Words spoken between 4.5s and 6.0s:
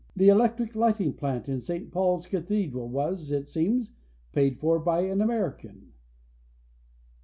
for by an American.